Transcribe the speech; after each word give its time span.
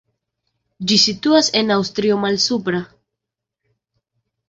Ĝi 0.91 0.97
situas 1.03 1.51
en 1.61 1.71
Aŭstrio 1.77 2.19
Malsupra. 2.25 2.83